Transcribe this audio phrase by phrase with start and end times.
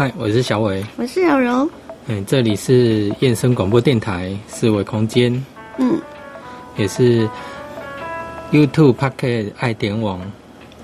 [0.00, 1.70] 嗨，我是小伟，我是柔柔。
[2.06, 5.30] 嗯，这里是燕声广播电台四维空间，
[5.76, 6.00] 嗯，
[6.78, 7.28] 也是
[8.50, 10.18] YouTube Pocket 爱点网，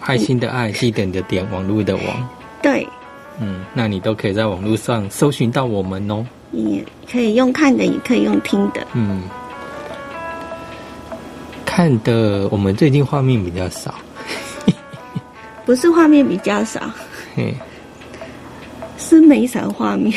[0.01, 2.29] 爱心的爱，地点的点，网络的网。
[2.61, 2.87] 对，
[3.41, 6.23] 嗯，那你都可以在网络上搜寻到我们哦。
[6.51, 8.87] 你可以用看的，也可以用听的。
[8.93, 9.23] 嗯，
[11.65, 13.95] 看的我们最近画面比较少，
[15.65, 16.83] 不是画面比较少，
[17.35, 17.55] 嘿，
[18.99, 20.13] 是没啥画面，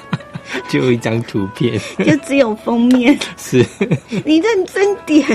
[0.68, 3.18] 就一张图片，就只有封面。
[3.36, 3.64] 是
[4.24, 5.26] 你认真点，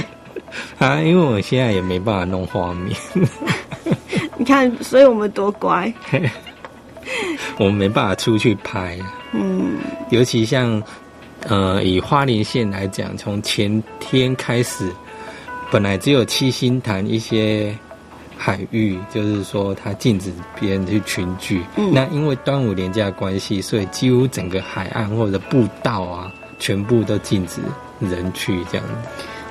[0.79, 2.95] 啊，因为我现在也没办法弄画面，
[4.37, 5.91] 你看，所以我们多乖。
[7.57, 9.13] 我们没办法出去拍啊。
[9.33, 9.77] 嗯，
[10.09, 10.81] 尤其像
[11.47, 14.91] 呃，以花莲县来讲，从前天开始，
[15.69, 17.75] 本来只有七星潭一些
[18.43, 21.63] 海域，就是说它禁止别人去群聚。
[21.77, 27.61] 嗯那因为端午连假的关系，所以几乎整个海岸或者步道啊，全部都禁止
[27.99, 28.93] 人去这样子。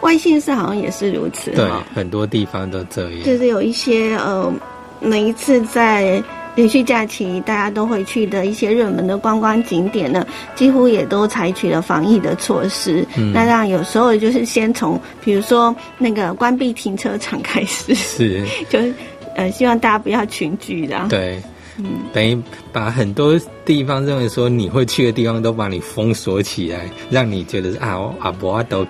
[0.01, 3.23] 外县市好像也是如此对，，很多地方都这样。
[3.23, 4.53] 就是有一些呃，
[4.99, 6.21] 每一次在。
[6.61, 13.03] 连续假期，大家都会去的一些热门的观光景点呢，几乎也都采取了防疫的措施。
[13.17, 18.93] 嗯那让有时候就是先从，比如说那个关闭停车场开始，是， 就是
[19.37, 21.07] 呃，希望大家不要群聚的。
[21.09, 21.41] 对。
[21.79, 22.39] 嗯，等于
[22.75, 28.85] 把很多地方认为说你会去的地方都把你封锁起来，让你觉得啊我啊不啊都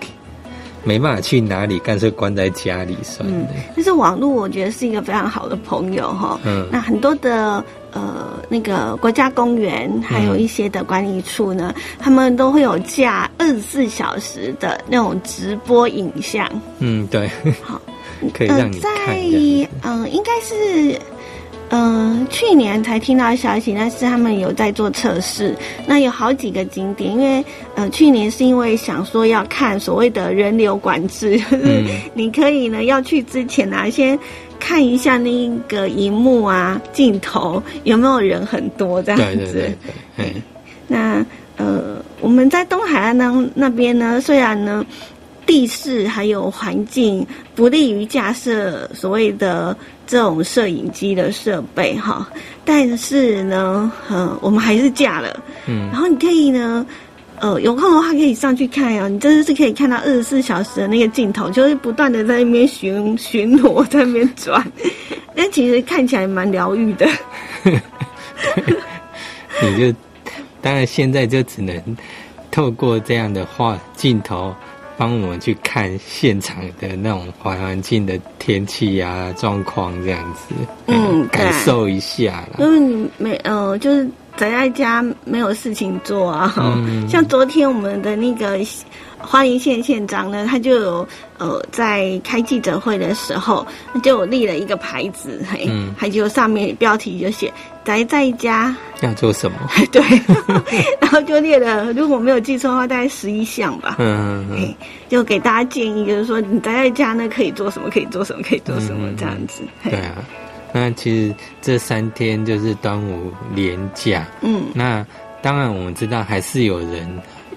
[0.85, 3.47] 没办法去哪里，干脆关在家里算了。
[3.75, 6.39] 但是网络我觉得是一个非常好的朋友哈。
[6.45, 16.49] 嗯那很多的呃那个国家公园，还有一些的管理处呢，他们都会有架二十四小时的那种直播影像。
[16.79, 17.31] 嗯，对，
[17.63, 17.81] 好，
[18.33, 18.93] 可以让你看。
[19.09, 20.99] 嗯、呃，应该是。
[21.73, 25.57] 嗯、去年才听到消息，但是他们有在做测试。
[25.87, 27.45] 那有好几个景点，因为
[27.77, 34.19] 呃，去年是因为想说要看所谓的人流管制，就是嗯 你可以呢要去之前啊，先
[34.59, 39.27] 看一下那个荧幕啊镜头有没有人很多这样子。
[39.37, 39.77] 对对对
[40.17, 40.35] 对，哎，
[40.89, 41.25] 那
[41.57, 44.85] 呃，我们在东海岸那那边呢，虽然呢
[45.51, 52.25] 地势还有环境不利于架设所谓的这种摄影机的设备哈，
[52.65, 55.43] 但是呢，呃，我们还是架了。
[55.67, 56.87] 嗯然后你可以呢。
[57.43, 64.63] 呃，有空的话可以上去看啊，你真的是可以看到二十四小时的那个镜头，就是不断的在那边巡巡逻，在那边转，
[65.35, 67.09] 那其实看起来蛮疗愈的。
[69.63, 69.99] 你就
[70.61, 71.83] 当然现在就只能
[72.51, 74.55] 透过这样的画镜头，
[75.01, 80.55] 帮我们去看现场的那种环环境的天气啊状况这样子，
[80.89, 82.57] 嗯感受一下啦。
[82.59, 84.05] 因为你没呃，就是
[84.37, 86.53] 宅在家没有事情做啊。
[86.59, 88.59] 嗯像昨天我们的那个
[89.23, 91.09] 花莲县县长呢，他就有
[91.39, 93.67] 呃在开记者会的时候，
[94.03, 95.95] 就有立了一个牌子，嘿，嗯。
[95.97, 97.53] 还就上面标题就写
[97.85, 98.75] “宅在家。
[99.03, 99.57] 要做什么？”，
[99.93, 100.03] 对，
[101.01, 103.97] 然后就列了，如果没有记错的话，大概十一项吧。
[103.99, 104.75] 嗯嗯嗯，
[105.09, 109.17] 就给大家建议，就是说你宅在家呢，可以做什么，可以做什么，可以做什么嗯。
[109.17, 109.63] 这样子。
[109.83, 109.91] 嘿。
[109.91, 110.17] 对啊，
[110.73, 115.05] 那其实这三天就是端午连假，嗯，那
[115.43, 117.09] 当然我们知道还是有人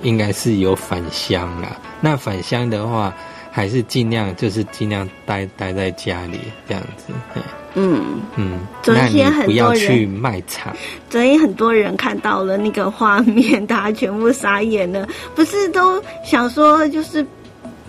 [0.03, 1.75] 应该是有返乡啦。
[2.00, 3.14] 那返乡的话，
[3.52, 7.14] 还是尽量就是尽量待待在家里这样子。
[7.34, 7.41] 嘿
[7.75, 10.72] 嗯，嗯，昨天很不要多人去卖场。
[11.09, 15.08] 昨天很多人看到了那个画面，大家全部傻眼了。
[15.34, 17.25] 不是都想说就是，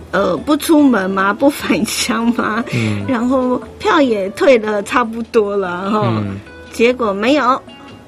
[0.09, 1.31] 呃，不出门吗？
[1.31, 2.63] 不返乡吗？
[2.73, 6.39] 嗯然后票也退了差不多了哈，嗯，
[6.71, 7.61] 结果没有。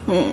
[0.07, 0.23] 嗯，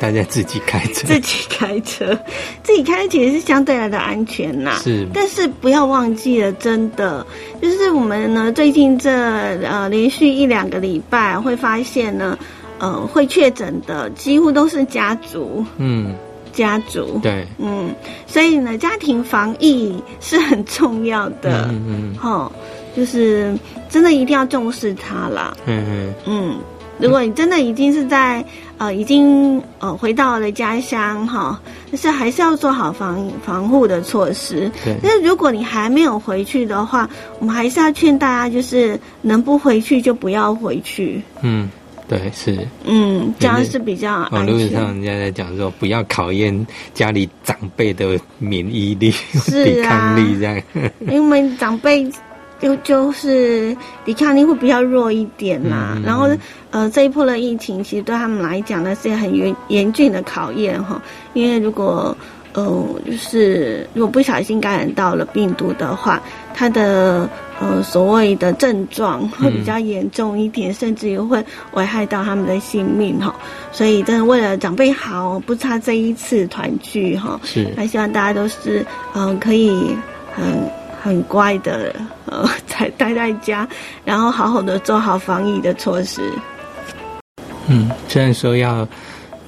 [0.00, 1.06] 大家自己开车。
[1.06, 2.18] 自己开车，
[2.64, 4.80] 自己开其实是相对来的安全呐。
[4.82, 7.24] 是，但是不要忘记了，真的
[7.60, 12.38] 就是我们呢，最近这呃连续一两个礼拜会发现呢，
[12.78, 16.14] 呃，会确诊的几乎都是家族，嗯，
[16.52, 17.94] 家族，对，嗯，
[18.26, 22.50] 所以呢，家庭防疫是很重要的，嗯嗯哈、
[22.96, 23.54] 就是
[23.90, 26.56] 真的一定要重视它啦，嗯嗯嗯。
[27.00, 28.44] 如果你真的已经是在
[28.78, 31.60] 呃已经呃回到了家乡哈，
[31.90, 34.70] 但是还是要做好防防护的措施。
[34.84, 37.08] 对，但是如果你还没有回去的话，
[37.38, 41.22] 我们还是要劝大家，就是能不回去就不要回去。
[41.42, 41.70] 嗯，
[42.08, 42.66] 对，是。
[42.84, 44.56] 嗯，这样是比较网安全。
[44.58, 49.10] 络上人家在讲说，不要考验家里长辈的免疫力、
[49.46, 50.62] 抵抗力这样。
[51.08, 52.10] 因为长辈
[52.60, 55.94] 就就是抵抗力会比较弱一点啦。
[55.94, 56.28] 嗯嗯嗯然后
[56.70, 61.00] 呃，这一波的疫情其实对他们来讲呢是很严严峻的考验哈，
[61.34, 62.16] 因为如果
[62.52, 66.20] 呃就是如果不小心感染到了病毒的话，
[66.54, 67.28] 它的
[67.60, 73.34] 呃所谓的症状会比较严重一点，甚至于会危害到他们的性命哈。
[73.72, 77.40] 所以真的为了长辈好，不差这一次团聚哈。
[77.44, 78.84] 是那希望大家都是
[79.14, 79.96] 嗯、呃可以
[80.32, 80.44] 很
[81.00, 81.94] 很乖的
[82.26, 83.66] 呃才待在家，
[84.04, 86.20] 然后好好的做好防疫的措施。
[87.68, 88.86] 嗯，虽然说要，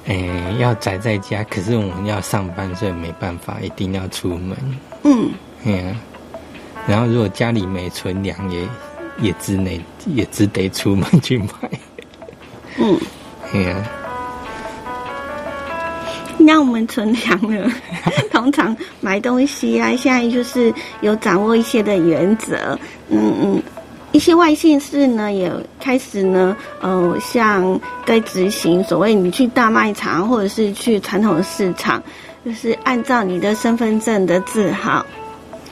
[0.05, 4.57] 诶、要宅在家，可是我们要上班，所以没办法，一定要出门。
[5.03, 5.29] 嗯，
[5.63, 5.95] 嗯，
[6.87, 8.67] 然后如果家里没存粮，也
[9.19, 11.47] 也只能也只得出门去买。
[12.77, 12.99] 嗯，
[13.53, 13.83] 嗯，
[16.45, 17.71] 那我们存粮了，
[18.31, 22.77] 通常买东西啊，现在就是有掌握一些的原则，
[23.09, 23.63] 嗯嗯。
[24.11, 31.99] 一些外县市呢，也开始呢，呃，像在执行所谓你去大卖场或者是去传统市场，
[32.45, 35.03] 就是按照你的身份证的字号，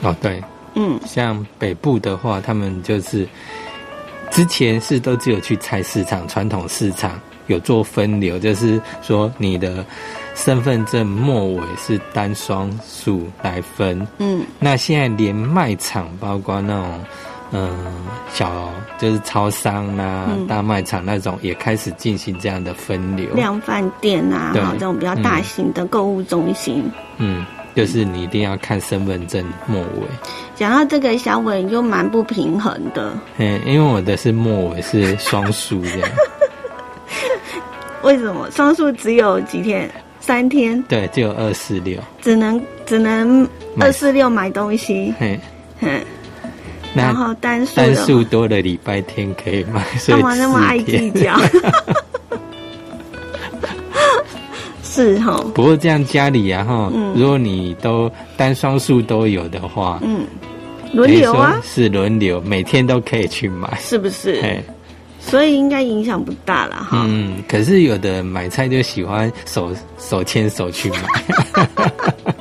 [0.02, 0.42] 哦对，
[0.74, 0.98] 嗯。
[1.06, 3.28] 像北部的话，他们就是
[4.32, 9.86] 之前是都只有去菜市场、传统市场有做分流，就是说你的
[10.44, 14.04] 身份证末尾是单双数来分。
[14.18, 17.00] 嗯那现在连卖场，包括那种
[17.54, 17.68] 嗯、
[18.32, 23.28] 小就是超商啦、嗯大卖场那种，也开始进行这样的分流。
[23.34, 26.90] 量贩店啊，这种比较大型的购物中心。
[27.18, 27.44] 嗯，
[27.76, 30.08] 就是你一定要看身份证末尾。
[30.56, 33.12] 讲到这个，小伟就蛮不平衡的。
[33.36, 36.10] 嗯，因为我的是末尾是双数这样。
[38.02, 39.88] 为什么双数只有几天？
[40.22, 41.98] 三天，对，只有二四六。
[42.22, 43.46] 只能只能
[43.80, 45.12] 二四六买东西。
[45.18, 45.38] 嘿，
[45.80, 46.00] 嗯，
[46.94, 51.10] 然那后单数单数多的礼拜天可以买，干嘛那么爱四计。
[51.10, 51.36] 较？
[54.84, 60.24] 是哈，不过这样家里啊哈，嗯如果你都单双数都有的话，嗯，
[60.92, 63.76] 轮流啊是轮流，每天都可以去买。
[63.80, 64.62] 是不是？
[65.24, 67.04] 嘿，所以应该影响不大了哈。
[67.06, 70.98] 嗯，可是有的买菜就喜欢手手牵手去买，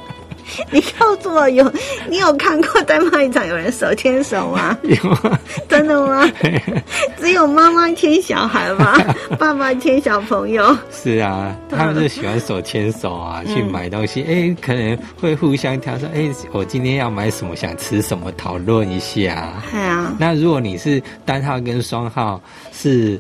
[0.72, 1.72] 你告诉我有，
[2.10, 4.78] 你有看过在卖场有人手牵手吗？
[4.84, 4.96] 有
[5.70, 6.30] 真的吗？
[7.20, 8.94] 只有妈妈牵小孩吗？
[9.40, 10.76] 爸爸牵小朋友？
[10.92, 19.54] 是啊，他们就喜欢手牵手啊，去买东西，哎、可能会互相挑说，哎、我今天要买什么，想吃什么，讨论一下。
[19.72, 22.42] 对啊，那如果你是单号跟双号
[22.74, 23.20] 是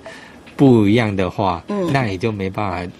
[0.55, 2.91] 不一样的话，嗯那你就没办法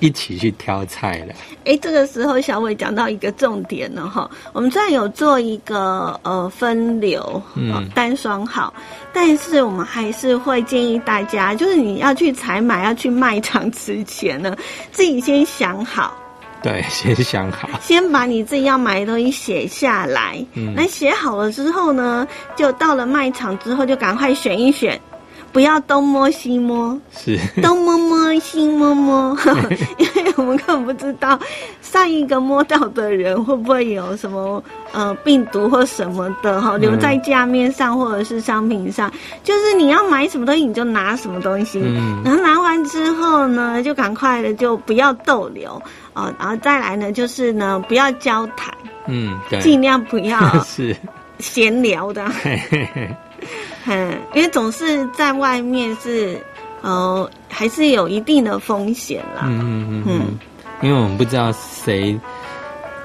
[0.00, 1.34] 一起去挑菜了。
[1.64, 8.72] 哎，这个时候小伟讲到一个重点了哈，我们虽然有做一个呃分流，嗯呃单双号，
[9.12, 14.56] 但是我们还是会建议大家，就是你要去采买、要去卖场之前呢，
[14.90, 16.16] 自己先想好，
[16.62, 17.68] 对， 先想好。
[17.80, 20.44] 先把你自己要买的东西写下来。
[20.54, 22.26] 嗯那写好了之后呢，
[22.56, 24.98] 就到了卖场之后就赶快选一选，
[25.52, 26.98] 不要东摸西摸。
[27.12, 29.36] 是，东摸摸西摸摸，
[29.98, 31.38] 因为我们根本不知道
[31.82, 34.62] 上一个摸到的人会不会有什么
[34.92, 39.10] 呃病毒或什么的哈，留在架面上或者是商品上。
[39.42, 42.22] 就是你要买什么东西你就拿什么东西，嗯。
[42.24, 45.70] 然后拿完之后呢，就赶快的就不要逗留
[46.14, 48.72] 哦，然后再来呢就是呢不要交谈，
[49.06, 50.96] 嗯，对，尽量不要 是，
[51.38, 52.24] 闲聊的。
[53.86, 56.38] 嗯，因为总是在外面是，
[56.82, 59.42] 呃，还是有一定的风险啦。
[59.44, 60.38] 嗯嗯嗯
[60.82, 62.18] 因为我们不知道谁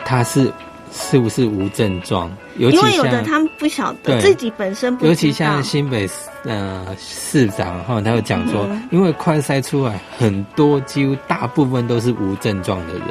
[0.06, 0.52] 他是
[0.94, 6.14] 是不是无症状，尤其因为有的他们不晓得自己本身不尤其像新北市
[6.46, 8.82] 呃市长哈，他有讲说，嗯。
[8.92, 13.02] 因为快筛出来很多，几乎大部分都是无症状的人，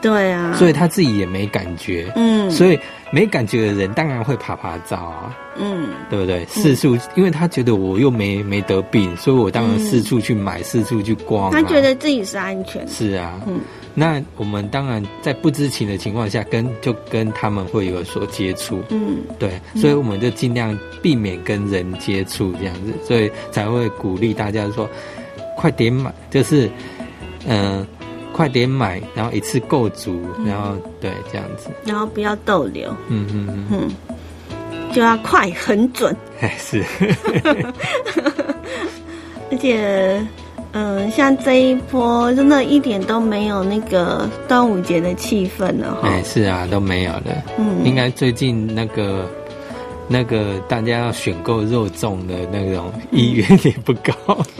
[0.00, 2.78] 对啊，所以他自己也没感觉，嗯，所以
[3.12, 5.88] 没感觉的人当然会爬爬照啊，嗯。
[6.10, 6.44] 对不对？
[6.46, 11.50] 四处，因为他觉得我又没没得病，所以我当然四处去买，四处去逛、啊。
[11.52, 13.60] 他觉得自己是安全的，是啊，嗯。
[13.94, 19.18] 那我们当然在不知情的情况下，跟就跟他们会有所接触，嗯。
[19.38, 24.88] 对，所以我们就尽量避免跟人接触这样子，所以才会鼓励大家说，
[25.56, 26.70] 快点买，就是，
[27.46, 27.86] 嗯、
[28.32, 36.82] 快点买，然后一次购足，然后对这样子，然后不要逗留，嗯嗯嗯，嗯，就要快很准，哎是，
[39.50, 40.20] 而且。
[40.74, 46.08] 嗯，像这一波真的一点都没有那个端午节的气氛了哈。
[46.08, 47.44] 哎是啊，都没有了。
[47.58, 49.28] 嗯，应该最近那个
[50.08, 54.14] 那个大家要选购肉粽的那种意愿也不高。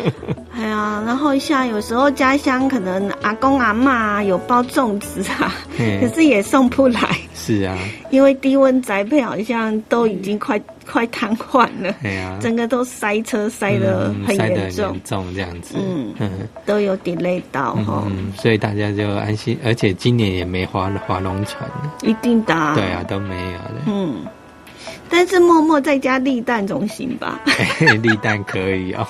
[0.04, 0.12] 哎
[0.82, 5.54] 呀，然后像有时候家乡可能阿公阿妈有包粽子啊，
[6.00, 7.00] 可是也送不来。
[7.34, 7.76] 是啊，
[8.10, 10.60] 因为低温宅配好像都已经快
[10.90, 11.94] 快瘫痪了。
[12.02, 15.74] 对啊，整个都塞车塞的很严重，重这样子。
[15.78, 16.30] 嗯 嗯，
[16.66, 18.04] 都有 delay 到哈。
[18.06, 21.68] 嗯，所以大家就安心，而且今年也没划划龙船。
[22.02, 22.54] 一定的。
[22.74, 23.74] 对啊，都没有的。
[23.86, 24.16] 嗯。
[25.08, 27.38] 但是默默在家立蛋总行吧？
[28.02, 29.06] 立蛋可以哦。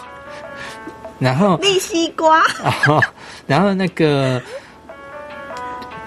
[1.22, 2.42] 然后立西瓜。
[3.46, 4.42] 然后那个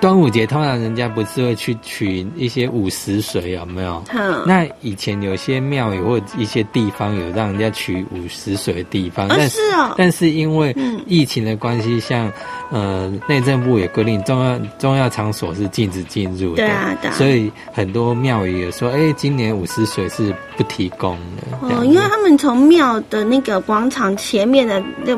[0.05, 4.03] 端午节通常人家不是会去取一些午时水有没有？
[4.45, 9.59] 那以前有些庙宇或一些地方有让人家取午时水的地方，但是
[9.97, 10.75] 但是因为
[11.07, 12.31] 疫情的关系，像。
[12.71, 21.57] 呃，内政部也规定，重要重要场所是禁止进入的，对啊，所以很多庙宇也说，哎，今年五十水是不提供的。
[21.62, 25.15] 哦，因为他们从庙的那个广场前面的就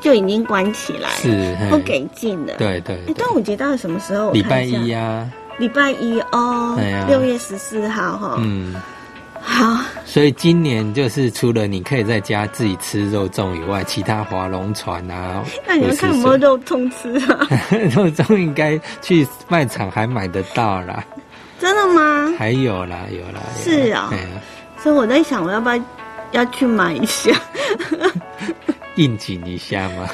[0.00, 2.54] 就已经关起来，是不给进的。
[2.54, 2.98] 对对。
[3.08, 4.32] 哎，端午节到底什么时候？
[4.32, 5.28] 礼拜一呀。
[5.58, 8.36] 礼拜一哦，六月十四号哈。
[8.38, 8.74] 嗯。
[9.42, 17.46] 好，所以今年就是除了你可以在家自己吃肉粽以外，其他划龙船啊， 那你要看什么肉粽吃啊？
[17.94, 21.02] 肉粽应该去卖场还买得到啦。
[21.58, 22.30] 真的吗？
[22.38, 23.40] 还有啦，有啦。
[23.56, 24.12] 是啊，
[24.82, 25.78] 所以我在想，我要不要
[26.32, 27.34] 要去买一下，
[28.96, 30.08] 应景一下吗？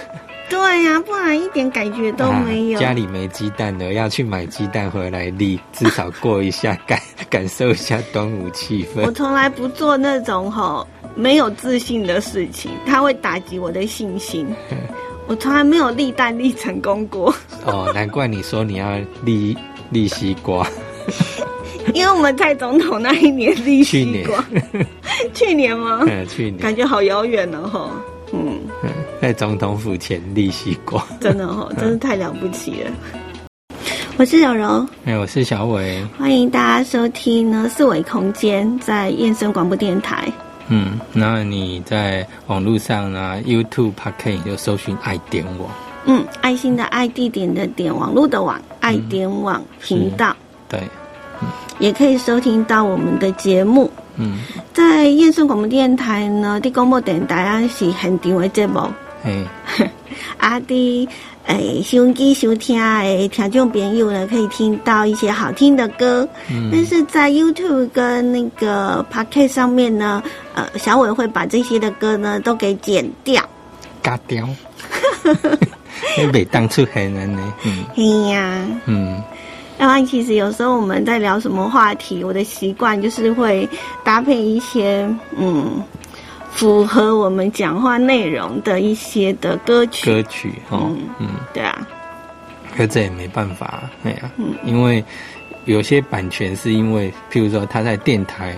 [0.48, 2.78] 对呀，不然一点感觉都没有。
[2.78, 9.02] 家里没鸡蛋了，要去买鸡蛋回来立，至少过一下感感受一下端午气氛。
[9.04, 14.46] 我从来不做那种吼没有自信的事情，它会打击我的信心。
[15.26, 17.34] 我从来没有立蛋立成功过。
[17.64, 19.56] 哦，难怪你说你要立
[19.90, 20.64] 立西瓜。
[21.92, 24.44] 因为我们蔡总统那一年立西瓜。
[25.34, 26.04] 去年 吗？
[26.06, 26.58] 嗯，去年。
[26.58, 27.90] 感觉好遥远了哈。
[29.16, 29.18] 嗯。
[29.22, 32.90] 在总统府前立西瓜， 真的哦，真是太了不起了。
[34.18, 40.26] 我是小柔，哎，我是小伟，欢迎大家收听呢四维空间，在燕声广播电台。
[40.68, 45.68] 嗯，那你在网络上呢？YouTube、p a r k e 就搜寻爱点网。
[46.06, 50.34] 嗯，爱心的爱，地点的点，网络的网，爱点网频道。
[50.68, 50.80] 对，
[51.78, 53.90] 也可以收听到我们的节目。
[54.16, 54.38] 嗯，
[54.72, 58.80] 在燕声广播电台呢，的广播电台是很定位节目。
[59.26, 59.44] 嗯，
[60.38, 61.08] 阿弟，
[61.46, 66.26] 诶，收音机收听诶，听众朋友呢，可以听到一些好听的歌。
[66.48, 70.22] 嗯，但是在 YouTube 跟那个 Podcast 上面呢，
[70.54, 73.42] 呃，小伟会把这些的歌呢都给剪掉，
[74.02, 74.48] 嘎掉。
[76.18, 77.52] 因为当初很难呢。
[77.64, 79.20] 嗯，嘿呀，嗯，
[79.78, 83.68] 然其实有时候我们在聊什么话题，我的习惯就是会
[84.04, 85.82] 搭配一些，嗯。
[86.56, 91.86] 符合我们讲话内容的一些的歌曲，歌曲，嗯嗯，对啊，
[92.76, 95.04] 可这也没办法，哎呀，嗯，因为
[95.66, 98.56] 有些版权是因为，譬如说他在电台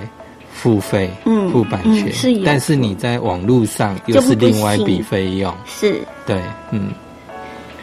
[0.53, 6.41] 付费，嗯，付版权，是，但是你在网络上又是另外一笔费用，是，对，
[6.71, 6.91] 嗯。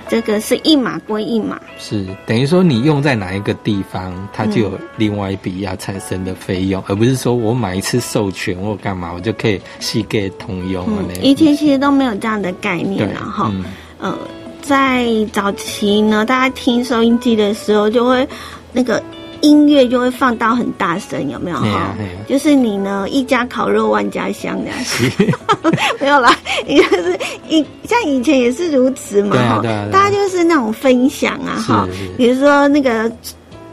[0.07, 11.13] 这个是一码归一码，是等于说你用在哪一个地方，它就有另外一笔要产生的费用，而不是说我买一次授权或干嘛，我就可以系给通用了。
[11.21, 13.51] 以前其实都没有这样的概念了哈。
[13.99, 14.17] 呃，
[14.61, 18.27] 在早期呢，大家听收音机的时候就会
[18.71, 19.01] 那个。
[19.45, 21.57] 音乐就会放到很大声，有没有？
[21.57, 21.93] 哈？
[22.27, 24.69] 就是你呢，一家烤肉万家香这
[25.25, 25.39] 样，
[26.01, 26.35] 没有啦，
[26.67, 29.61] 应该是以像以前也是如此嘛哈。
[29.91, 31.87] 大家就是那种分享啊哈，
[32.17, 33.11] 比如说那个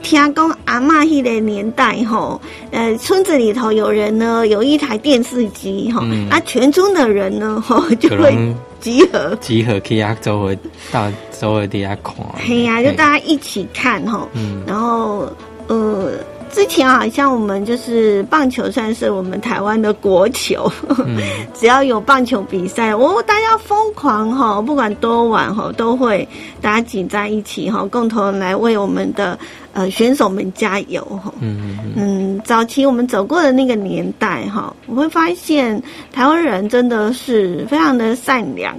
[0.02, 2.38] 天公阿妈那的年代哈，
[2.71, 9.35] 呃，村子里头有人呢有一台电视机哈，啊，全村的人呢哈就会集合。
[9.41, 10.59] 集合去啊周围
[10.91, 11.11] 到
[11.41, 14.29] 周围底下看，嘿呀，就大家一起看哈，
[14.67, 15.33] 然后。
[15.69, 16.12] 呃，
[16.50, 20.71] 之前好像我们就是棒球算是我们台湾的国球，
[21.54, 26.28] 只要有棒球比赛，哦，大家疯狂哈，不管多晚哈，都会
[26.61, 29.38] 大家挤在一起哈，共同来为我们的
[29.73, 31.33] 呃选手们加油哈。
[31.40, 35.81] 嗯嗯早期我们走过的那个年代哈，我会发现
[36.12, 38.76] 台湾人真的是非常的善良，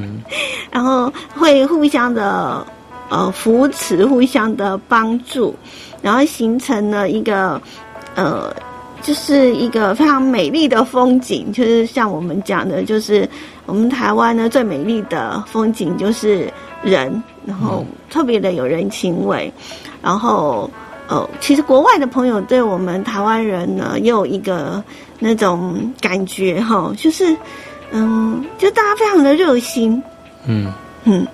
[0.70, 2.66] 然后会互相的
[3.08, 5.54] 呃扶持，互相的帮助。
[6.00, 7.60] 然后形成了一个，
[8.14, 8.54] 呃，
[9.02, 11.52] 就是一个非常美丽的风景。
[11.52, 13.28] 就是像我们讲的，就是
[13.66, 19.52] 我们台湾呢最美丽的风景就是人，然后特别的有人情味，
[20.00, 20.70] 然后
[21.08, 24.82] 哦，其实国外的朋友对我们台湾人呢，也有一个
[25.18, 27.36] 那种感觉哈，就是
[27.90, 30.00] 嗯，就大家非常的热心，
[30.46, 30.72] 嗯
[31.04, 31.26] 嗯，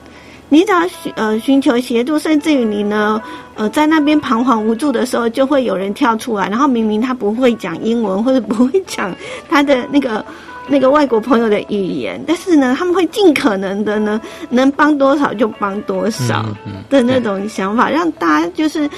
[0.54, 3.20] 你只要寻呃寻求协助，甚至于你呢，
[3.56, 9.12] 呃，在那边彷徨无助的时候，就会有人跳出来，然后明明他不会讲英文或者不会讲
[9.48, 10.24] 他的那个
[10.68, 16.46] 那个外国朋友的语言，但是呢，他们会尽可能的呢， 能帮多少就帮多少
[16.88, 18.88] 的那种想法，让大家就是。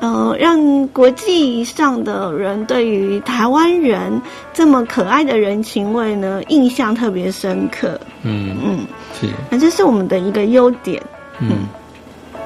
[0.00, 4.20] 呃，让国际上的人对于台湾人
[4.52, 7.98] 这么可爱的人情味呢，印象特别深刻。
[8.22, 8.78] 嗯嗯，
[9.28, 11.02] 是那这是我们的一个优点。
[11.40, 11.66] 嗯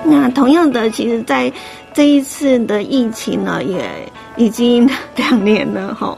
[0.05, 1.53] 那同样的，其实，在
[1.93, 3.91] 这一次的疫情呢，也
[4.37, 6.17] 已经两年了哈。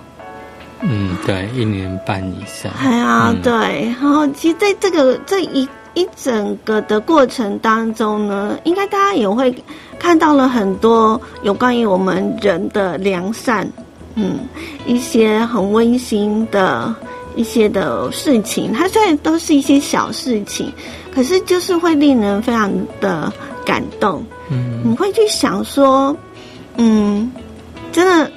[0.82, 2.70] 嗯对，一年半以上。
[2.78, 9.52] 哎呀，嗯对，然后其实在这个这一一整个的过程当中呢，应该大家也会
[9.98, 13.66] 看到了很多有关于我们人的良善，
[14.14, 14.40] 嗯，
[14.86, 16.94] 一些很温馨的
[17.36, 18.72] 一些的事情。
[18.72, 20.72] 它虽然都是一些小事情，
[21.14, 23.32] 可是就是会令人非常的
[23.64, 24.24] 感动。
[24.50, 26.16] 嗯你会去想说，
[26.76, 27.30] 嗯，
[27.92, 28.30] 真的，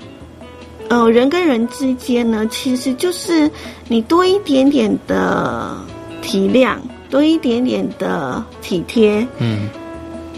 [0.90, 3.50] 呃，人跟人之间呢，其实就是
[3.88, 5.76] 你多一点点的
[6.22, 6.76] 体谅，
[7.10, 9.68] 多一点点的体贴，嗯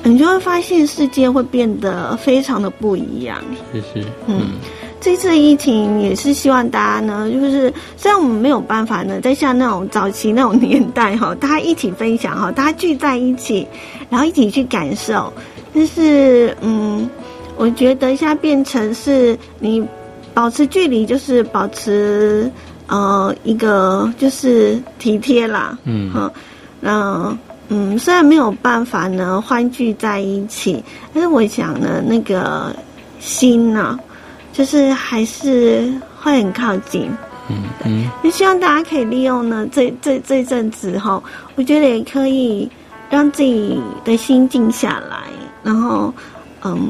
[0.03, 3.43] 你就会发现世界会变得非常的不一样。
[3.73, 4.47] 是是嗯嗯
[5.05, 13.67] 这次疫情也是希望大家呢，就是虽然我们没有办法呢，在像那种早期那种年代哈， 大家一起分享哈，大家聚在一起，
[14.09, 15.31] 然后一起去感受，
[15.75, 17.07] 但是嗯，
[17.55, 19.87] 我觉得现在变成是你
[20.33, 22.51] 保持距离，就是保持
[22.87, 26.09] 呃一个就是体贴啦，嗯。
[26.09, 26.33] 好，
[26.81, 27.37] 那
[27.69, 30.83] 嗯，虽然没有办法呢欢聚在一起，
[31.13, 32.75] 但是我想呢，那个
[33.19, 33.99] 心呢、
[34.55, 37.11] 就是还是会很靠近。
[37.47, 41.21] 嗯嗯就希望大家可以利用呢这这这阵子哈，
[41.55, 42.67] 我觉得也可以
[43.07, 45.17] 让自己的心静下来，
[45.61, 46.11] 然后
[46.63, 46.89] 嗯，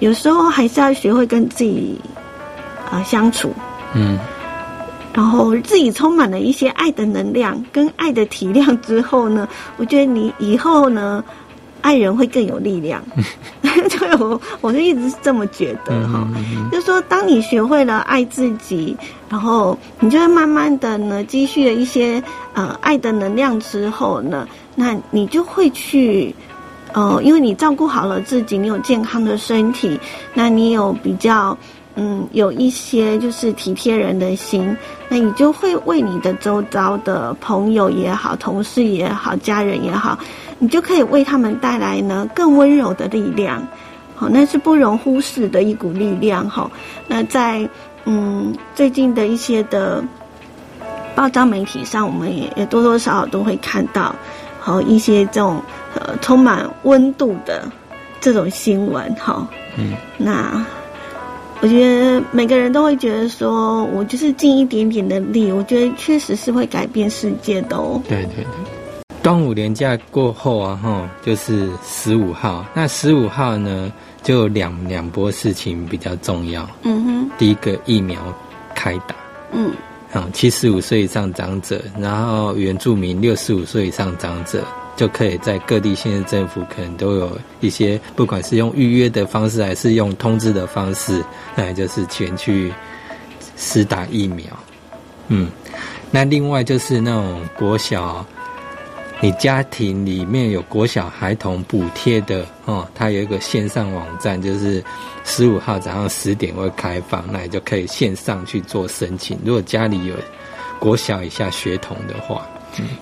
[0.00, 2.00] 有时候还是要学会跟自己
[2.90, 3.52] 呃相处。
[3.94, 4.18] 嗯
[5.14, 11.22] 然后自己充满了一些爱的能量跟爱的体谅之后呢，我觉得你以后呢，
[11.82, 13.00] 爱人会更有力量。
[13.98, 16.26] 对我，我就一直是这么觉得哈。
[16.36, 18.96] 嗯就是说，当你学会了爱自己，
[19.28, 22.22] 然后你就会慢慢的呢积蓄了一些
[22.54, 26.34] 呃爱的能量之后呢，那你就会去。
[26.94, 29.98] 呃，因为你照顾好了自己，你有健康的身体，
[30.34, 31.56] 那你有比较
[31.94, 34.76] 嗯有一些就是体贴人的心，
[35.08, 40.18] 那你就会为你的周遭的朋友也好、同事也好、家人也好，
[40.62, 43.60] 你就可以为他们带来呢更温柔的力量。
[44.14, 46.48] 好，那是不容忽视的一股力量。
[46.48, 46.70] 哈，
[47.08, 47.68] 那在
[48.04, 50.04] 嗯最近的一些的
[51.16, 54.14] 报章媒体上，我们也也多多少少都会看到，
[54.60, 55.60] 好一些这种
[55.96, 57.68] 呃充满温度的
[58.20, 59.12] 这种新闻。
[59.16, 59.44] 哈，
[59.76, 60.64] 嗯那
[61.60, 68.00] 我觉得每个人都会觉得说，我就是尽一点点的力，我觉得确实是会改变世界的哦。
[68.08, 68.61] 对对对。
[69.22, 72.66] 端午连假过后啊，哈，就是十五号。
[72.74, 76.68] 那十五号呢，就有两两波事情比较重要。
[76.82, 78.20] 嗯哼，第一个疫苗
[78.74, 79.14] 开打，
[79.52, 79.70] 嗯
[80.12, 84.64] 啊，七十五岁以上长者，然后原住民六十五岁以上长者，
[84.96, 92.72] 就可以在各地县市政府可能都有一些，不管是用预约的方式，还是用通知的方式，那也就是前去
[93.56, 94.46] 施打疫苗。
[95.28, 95.48] 嗯，
[96.10, 98.26] 那另外就是那种国小，
[99.22, 104.82] 你家庭里面有国小孩童补贴的哦，它有一个线上网站，就是
[105.24, 109.38] 十五号早上十点会开放，那你就可以线上去做申请。
[109.44, 110.14] 如果家里有
[110.80, 112.44] 国小以下学童的话，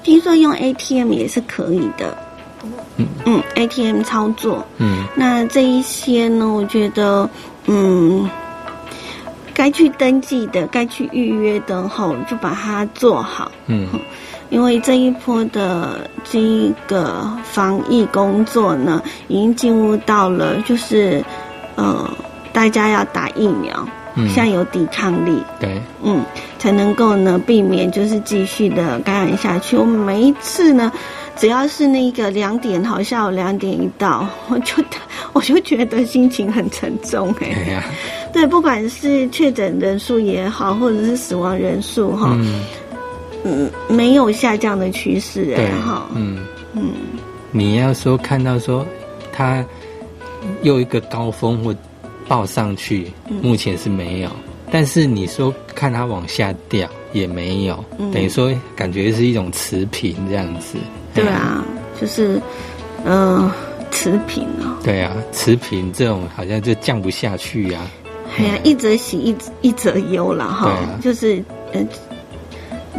[0.02, 2.14] 听说用 ATM 也是可以的。
[2.98, 4.62] 嗯嗯，ATM 操作。
[4.76, 7.26] 嗯那这一些呢，我觉得，
[7.64, 8.28] 嗯，
[9.54, 13.50] 该去登记的、该去预约的吼，就把它做好。
[13.68, 13.88] 嗯
[14.50, 21.24] 因为这一波的这一个防疫工作呢，已经进入到了就是，
[21.76, 22.08] 呃，
[22.52, 26.22] 大家要打疫苗，嗯，现在有抵抗力，对，嗯，
[26.58, 29.76] 才能够呢避免就是继续的感染下去。
[29.76, 30.92] 我们每一次呢，
[31.36, 34.82] 只要是那个两点，好下午两点一到， 我就
[35.32, 37.84] 我就觉得心情很沉重哎、哎呀，
[38.32, 42.60] 对，不管是确诊人数也好，或者是死亡人数哈，嗯，
[43.44, 46.92] 嗯，没有下降的趋势哎对哈，，嗯，嗯
[47.50, 48.86] 你要说看到说
[49.32, 49.64] 它
[50.62, 51.74] 又一个高峰或
[52.28, 53.10] 报上去，
[53.42, 54.30] 目前是没有。
[54.70, 60.78] 但是你说看它往下掉也没有，等于说感觉是一种持平这样子。
[61.14, 61.64] 对啊，
[62.00, 62.40] 就是
[63.04, 63.50] 嗯
[63.90, 64.76] 持平哦。
[64.84, 67.80] 对啊，持平这种好像就降不下去呀。
[68.38, 71.88] 哎呀，一则喜一一则忧了哈，就是嗯。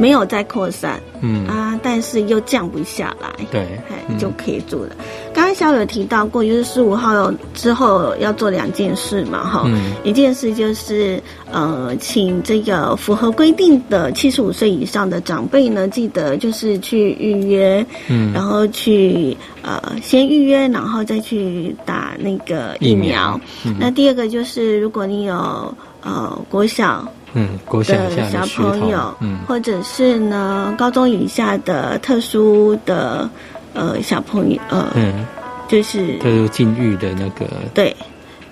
[0.01, 4.95] 没有再扩散，嗯啊，但是又降不下来，对，哎，就可以做了。
[5.31, 9.69] 刚刚小柳提到过，就是十五号之后要做两件事嘛，哈，
[10.03, 23.39] 一件事就是呃，请这个符合规定的七十五岁以上的长辈呢，记得就是去预约，嗯，然后去呃先预约，然后再去打那个疫苗。
[23.79, 25.35] 那第二个就是，如果你有
[26.01, 27.07] 呃国小。
[27.33, 33.29] 嗯，国小的小朋友，嗯，或者是呢，高中以下的特殊的
[33.73, 35.25] 呃小朋友，呃，嗯，
[35.67, 37.95] 就是特殊境遇的那个对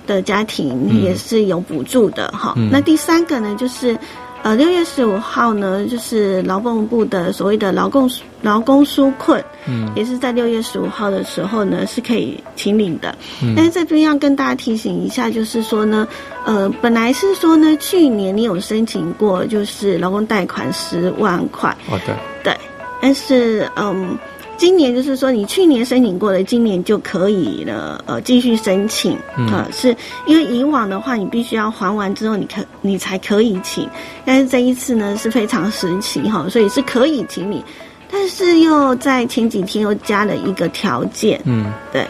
[0.07, 2.55] 的家庭也是有补助的哈。
[2.71, 3.97] 那第三个呢，就是。
[4.41, 8.09] 呃，六月十五号呢，就是劳动部的所谓的劳工
[8.41, 13.13] 劳工纾困，嗯，也是在六月十五号的时候呢，是可以请领的。
[13.43, 16.07] 嗯，但是这边要跟大家提醒一下，就是说呢，
[16.49, 21.69] 呃，本来是说呢，去年你有申请过，就是劳工贷款十万块。
[21.91, 22.15] 哦，对。
[22.43, 22.57] 对，
[22.99, 24.17] 但是嗯。
[24.57, 29.17] 今年就是说，你去年申请过的，今年就可以了，呃，继续申请
[29.49, 33.89] 啊，是因为以往的话，你必须要还完之后，你可你才可以请，
[34.25, 37.63] 但是这一次呢是非常时期哈，所以是可以请你，
[38.11, 42.05] 但是又在前几天又加了一个条件，嗯，对，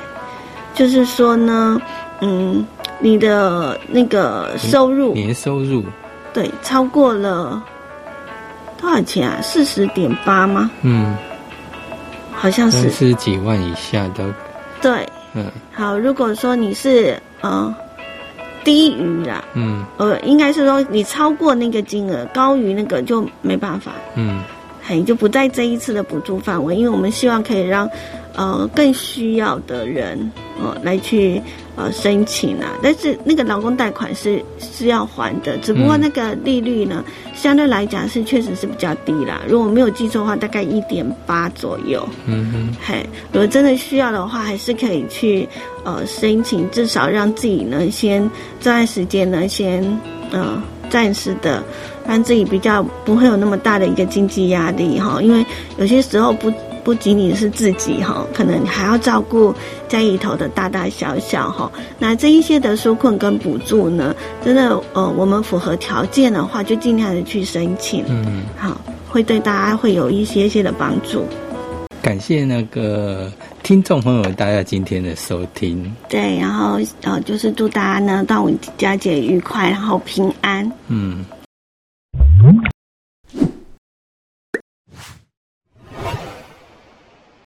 [0.74, 1.80] 就是说呢，
[2.22, 2.66] 嗯，
[3.00, 5.84] 你的那个收入年收入
[6.34, 7.64] 对超过了
[8.80, 9.40] 多少钱啊？
[9.42, 10.70] 四十点八吗？
[10.84, 11.16] 嗯。
[12.32, 14.34] 好像是十几万以下的，
[14.82, 17.76] 对，嗯，好，如果说你是呃
[18.64, 24.42] 低于啦，嗯，呃，应该是说你超过那个金额，高于那个就没办法，嗯，
[24.82, 27.90] 嘿，就不在这一次的补助范围，因为我们希望可以让
[28.38, 30.32] 呃更需要的人
[30.64, 31.42] 呃来去。
[31.80, 37.02] 呃，申请啊，但是那个劳工贷款是是要还的，只不过那个利率呢，
[37.34, 39.44] 相对来讲是确实是比较低啦。
[39.48, 42.06] 如果没有记错的话，大概一点八左右。
[42.26, 45.48] 嗯哼，嘿，如果真的需要的话，还是可以去
[45.86, 49.82] 呃申请，至少让自己呢先这段时间呢先
[50.32, 51.64] 呃暂时的
[52.06, 55.46] 让自己比较不会有那么大的一个经济压力哈，因为
[55.78, 56.52] 有些时候不。
[56.90, 59.54] 不仅仅是自己哈，可能还要照顾
[59.88, 61.72] 家里头的大大小小哈。
[62.00, 68.04] 那这一些的纾困跟补助呢，真的呃，我们符合条件的话，就尽量的去申请。
[68.08, 71.24] 嗯，好，会对大家会有一些些的帮助。
[72.02, 75.94] 感谢那个听众朋友大家今天的收听。
[76.10, 80.72] 对，然后呃，就是祝大家呢端午佳节愉快，然后平安。
[80.88, 81.24] 嗯。